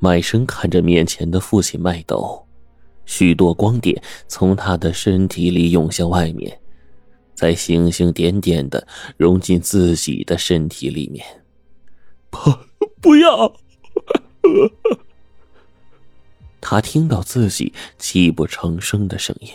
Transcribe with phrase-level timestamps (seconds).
[0.00, 2.46] 麦生看着面前的父亲麦斗，
[3.04, 6.58] 许多光点从他的身体里涌向外面，
[7.34, 8.86] 在星星点点的
[9.18, 11.24] 融进自己的身体里面。
[12.30, 12.38] 不，
[13.00, 13.52] 不要！
[16.62, 19.48] 他听到自己泣不成声的声音。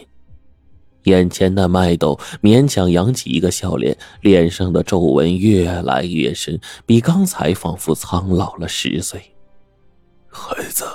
[1.04, 9.35] 眼前的麦斗勉强扬起一个笑脸，脸上的皱纹越来越深，比刚才仿佛苍老了十岁。
[10.36, 10.86] 孩子，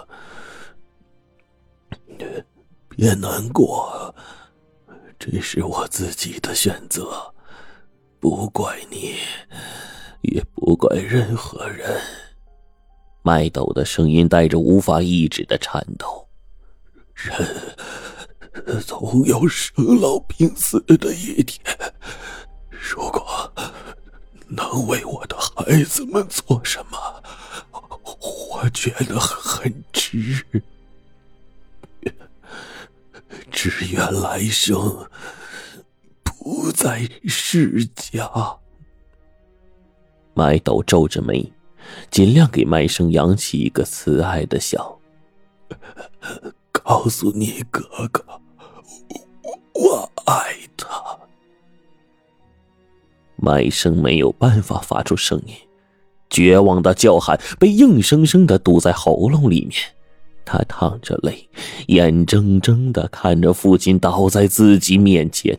[2.91, 4.15] 别难过，
[5.19, 7.33] 这是我自己的选择，
[8.21, 9.15] 不怪你，
[10.21, 11.99] 也不怪任何人。
[13.23, 16.29] 麦斗的声音带着无法抑制的颤抖。
[17.15, 17.33] 人。
[18.85, 21.65] 总有生老病死的一天。
[22.71, 23.51] 如果
[24.49, 27.20] 能为我的孩子们做什么，
[28.63, 30.45] 我觉得很值。
[33.51, 35.09] 只愿来生
[36.23, 38.31] 不再世家。
[40.35, 41.53] 麦斗皱着眉，
[42.11, 44.99] 尽量给麦生扬起一个慈爱的笑。
[46.71, 48.25] 告诉你哥哥，
[49.75, 51.19] 我爱他。
[53.37, 55.55] 麦生没有办法发出声音，
[56.31, 59.75] 绝望的叫喊被硬生生的堵在喉咙里面。
[60.45, 61.49] 他淌着泪，
[61.89, 65.59] 眼睁睁的看着父亲倒在自己面前。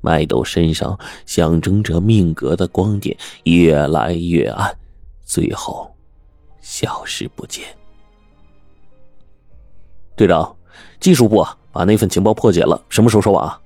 [0.00, 4.76] 麦斗身上象征着命格的光点越来越暗，
[5.24, 5.88] 最后
[6.60, 7.64] 消失不见。
[10.16, 10.56] 队长，
[10.98, 13.60] 技术部啊，把那份情报破解了，什么时候收网啊？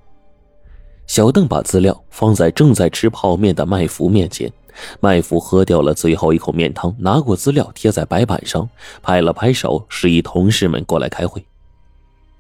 [1.07, 4.53] 小邓把资料放在正在吃泡面的麦福面前，
[5.01, 8.69] 麦福喝掉了最后一口面汤，拿过资料贴在白板上，
[9.03, 11.45] 拍了拍手，示意同事们过来开会。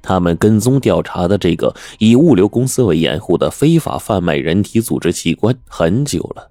[0.02, 6.50] 他们跟踪调查的这个以物流公司为掩护的非法贩卖人体组织器官很久了。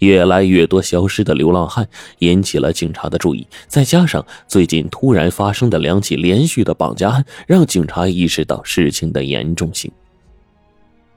[0.00, 9.90] 越来越多消失的流浪汉引起了警察的注意，再加上最近突然发生的两起连续的绑架案，让警察意识到事情的严重性。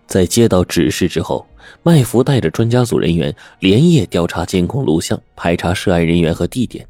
[0.10, 1.46] 在接到指示之后，
[1.84, 6.86] 麦福带着专家组人员连夜调查监控录像，排查涉案人员和地点，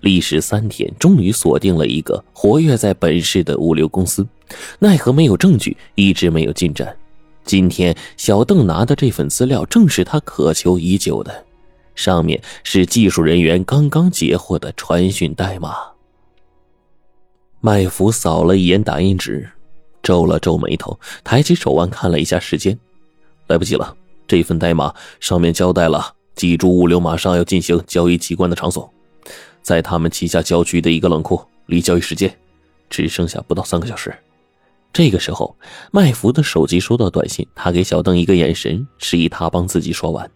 [0.00, 4.26] 历时三天，终于锁定了一个活跃在本市的物流公司。
[4.78, 6.96] 奈何没有证据，一直没有进展。
[7.44, 11.44] 今天，小邓拿的这份资料正是他渴求已久的，
[11.94, 15.76] 上面是技术人员刚刚截获的传讯代码。
[17.60, 19.50] 麦福扫了一眼打印纸，
[20.02, 22.78] 皱了皱眉头，抬起手腕看了一下时间，
[23.46, 23.96] 来不及了。
[24.26, 28.90] 这份代码上面交代了，几株物流马上要进行交易机关的场所，
[29.62, 32.34] 在他们旗下郊区的一个冷库，离交易时间
[32.88, 34.14] 只剩下不到三个小时。
[34.92, 35.56] 这个时候，
[35.90, 40.30] 麦福的手机收到短信，他给小邓一个眼神，示意他帮自己说完。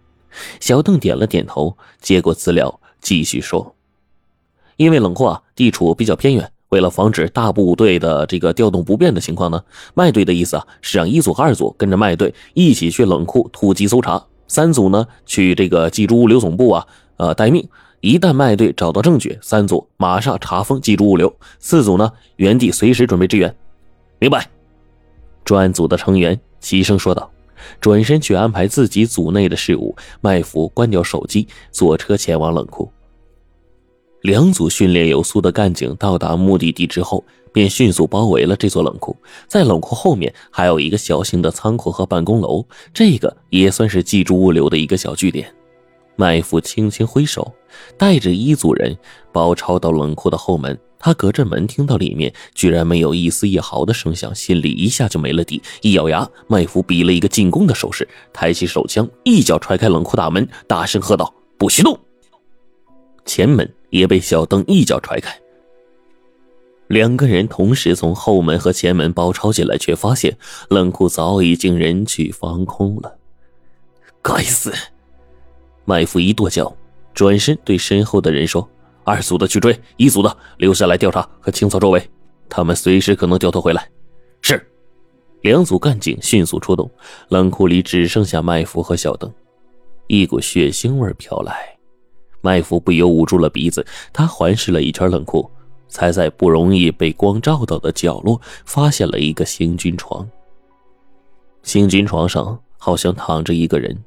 [0.61, 3.75] 小邓点了点头，接过资料，继续说
[4.77, 9.63] ：“因为冷库啊地处比较偏远，为了防止大部队的这个调动不便的情况呢，
[9.95, 17.69] 麦队的意思啊是让一组和二组跟着麦队一起去冷库突击搜查，三组呢去这个冀珠物流总部啊呃待命。
[18.01, 23.55] 一旦麦队找到证据，三组马上查封冀珠物流，四组呢原地随时准备支援。”
[24.21, 24.49] 明白，
[25.45, 27.31] 专案组的成员齐声说道，
[27.81, 29.97] 转身去安排自己组内的事务。
[30.21, 32.91] 麦福关掉手机，坐车前往冷库。
[34.23, 39.17] 两组训练有素的干警到达目的地之后，便迅速包围了这座冷库。
[39.47, 45.53] 在冷库后面还有一个小型的仓库和办公楼，这个也算是寄住物流的一个小据点。
[46.17, 47.55] 麦福轻轻挥手，
[47.99, 48.97] 带着一组人
[49.33, 50.77] 包抄到冷库的后门。
[50.99, 55.63] 他隔着门听到里面居然没有一丝一毫的声响，心里一下就没了底。
[55.83, 61.97] 一咬牙，麦福比了一个进攻的手势，抬起手枪，一脚踹开冷库大门，大声喝道：“不许动！”
[63.37, 65.39] 前门也被小邓一脚踹开。
[66.87, 70.35] 两个人同时从后门和前门包抄进来，却发现
[70.71, 73.19] 冷库早已经人去房空了。
[74.23, 74.73] 该死！
[75.85, 76.75] 麦福一跺脚，
[77.13, 78.67] 转身对身后的人说。
[79.05, 82.03] 二组的去追，一组的留下来调查和清扫周围，
[82.49, 83.87] 他们随时可能掉头回来。
[84.41, 84.67] 是，
[85.43, 86.91] 两组干警迅速出动，
[87.29, 89.31] 冷库里只剩下麦福和小邓。
[90.07, 91.76] 一股血腥味飘来，
[92.47, 93.85] 麦弗不由捂住了鼻子。
[94.13, 95.51] 他环视了一圈冷库，
[95.89, 100.25] 才在不容易被光照到的角落发现了一个行军床。
[101.65, 103.99] 行军床上好像躺着一个人，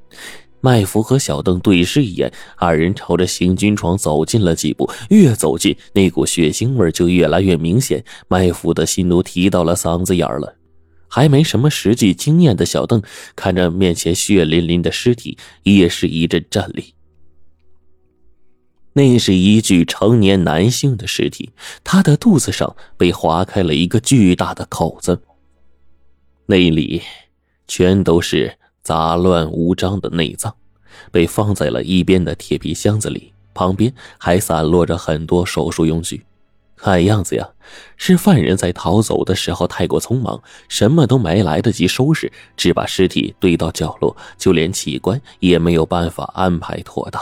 [0.61, 4.89] 麦弗和小邓对视一眼，二人朝着行军床走近了几步。
[5.09, 8.01] 越走近，那股血腥味就越来越明显。
[8.29, 10.55] 麦弗的心都提到了嗓子眼了。
[11.11, 13.01] 还没什么实际经验的小邓
[13.35, 16.93] 看着面前血淋淋的尸体，也是一阵战栗。
[18.93, 21.51] 那是一具成年男性的尸体，
[21.83, 25.21] 他的肚子上被划开了一个巨大的口子，
[26.47, 27.01] 那里
[27.67, 30.53] 全都是杂乱无章的内脏，
[31.11, 36.25] 被放在了一边的铁皮箱子里，旁边还散落着很多手术用具。
[36.75, 37.47] 看样子呀，
[37.97, 47.21] 是犯人在逃走的时候太过匆忙，什么都没来得及收拾，只把尸体堆到角落，就连器官也没有办法安排妥当。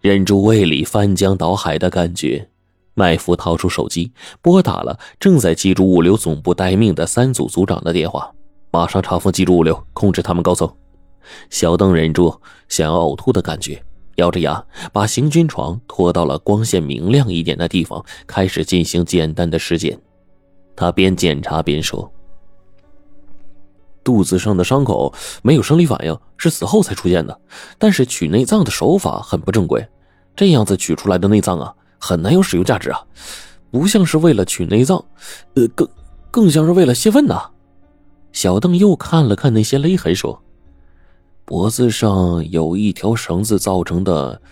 [0.00, 2.48] 忍住胃里翻江倒海的感觉，
[2.94, 4.10] 麦福掏出手机，
[4.40, 8.32] 拨打了正在记住物流总部待命的三组组长的电话，
[8.70, 10.70] 马上查封记住物流，控制他们高层。
[11.50, 12.34] 小邓忍住
[12.68, 13.82] 想要呕吐的感觉。
[14.16, 14.62] 咬着牙，
[14.92, 19.98] 把行军床拖到了光线明亮一点的地方，开始进行简单的尸检。
[20.74, 22.10] 他边检查边说
[24.10, 27.40] ：“肚子上的伤口没有生理反应，是死后才出现的。
[27.78, 29.86] 但是取内脏的手法很不正规，
[30.34, 33.00] 这样子取出来的内脏啊，很难有使用价值啊，
[33.70, 35.04] 不像是为了取内脏，
[35.54, 35.88] 呃，更
[36.28, 37.40] 更像是为了泄愤呐。”
[38.32, 40.42] 小邓又看了看那些勒痕，说。
[41.44, 44.42] 脖子上有一条绳子造成的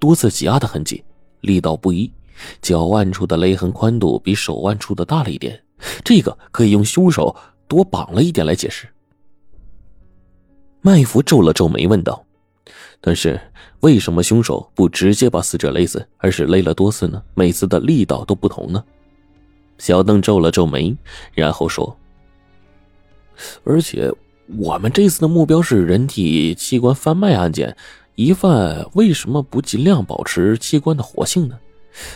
[0.00, 1.04] 多次挤压的痕迹，
[1.42, 2.12] 力道不一。
[2.60, 5.62] 脚腕处的勒痕宽度比手腕处的大了一点，
[6.04, 7.36] 这个可以用凶手
[7.70, 8.88] 多绑了一点来解释。
[10.82, 12.22] 麦弗皱了皱眉，问道
[13.00, 13.40] ：“但是
[13.80, 17.22] 为什么凶手不直接把死者勒死，而是勒了多次呢？
[17.34, 18.82] 每次的力道都不同呢？”
[19.78, 20.94] 小邓皱了皱眉，
[21.32, 21.96] 然后说
[23.64, 24.12] ：“而且。”
[24.58, 27.76] 我们这次的目标是人体器官贩卖案件，
[28.16, 31.56] 疑犯为什么不尽量保持器官的活性呢？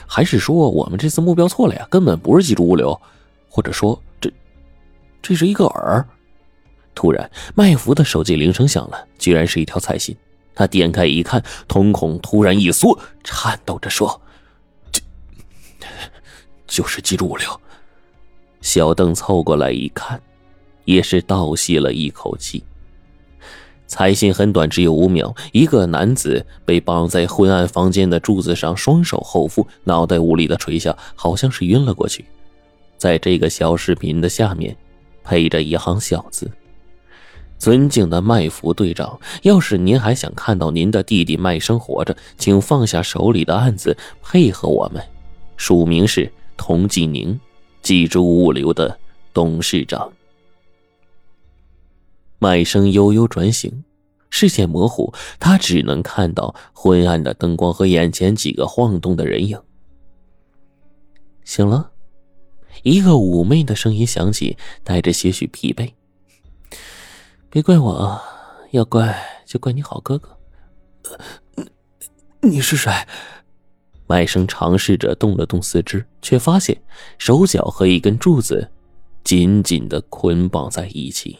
[0.05, 1.87] 还是说我们这次目标错了呀？
[1.89, 3.01] 根本不是记住物流，
[3.49, 4.03] 或者说
[5.25, 6.05] 这是一个饵？
[6.95, 10.15] 突然，麦福的手机铃声响了，居然是一条彩信。
[10.55, 14.21] 他点开一看，瞳孔突然一缩，颤抖着说
[14.93, 15.01] ：“这
[16.67, 17.49] 就是记住物流。”
[18.61, 20.21] 小邓凑过来一看。
[20.85, 22.63] 也是倒吸了一口气。
[23.87, 25.35] 彩信很短，只有五秒。
[25.51, 32.27] 一个男子被绑在昏暗房间的柱子上，双手后腹，脑袋无力的垂下，好像是晕了过去。
[32.99, 34.77] 在这个小视频的下面，
[35.25, 36.49] 配着一行小字
[37.59, 45.03] ：“尊敬的麦福队长，要是您还想看到您的弟弟麦生活着，请放下手里的案子，配合我们。”
[45.57, 47.39] 署名是童继宁，
[47.81, 48.99] 记住物流的
[49.33, 50.13] 董事长。
[52.39, 53.85] 麦生悠悠转醒，
[54.29, 59.59] 视线模糊，他只能看到昏暗的灯光和眼前几个晃动的人影。
[61.45, 61.93] 醒了，
[62.83, 65.93] 一个妩媚的声音响起，带着些许疲惫
[67.49, 68.21] ：“别怪我，
[68.73, 69.17] 要怪
[69.47, 70.37] 就怪你好哥哥。
[72.43, 72.93] ”“你是谁？”
[74.07, 76.79] 麦生尝试着动了动四肢，却发现
[77.17, 78.71] 手脚和一根柱子
[79.23, 81.39] 紧紧的捆绑在一起。